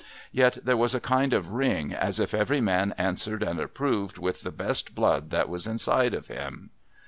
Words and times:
Yet 0.31 0.57
there 0.65 0.77
was 0.77 0.95
a 0.95 0.99
kind 0.99 1.31
of 1.31 1.49
ring, 1.51 1.93
as 1.93 2.19
if 2.19 2.33
every 2.33 2.59
man 2.59 2.91
answered 2.97 3.43
and 3.43 3.59
approved 3.59 4.17
with 4.17 4.41
the 4.41 4.49
best 4.49 4.95
blood 4.95 5.29
that 5.29 5.47
was 5.47 5.67
inside 5.67 6.15
of 6.15 6.27
him. 6.27 6.71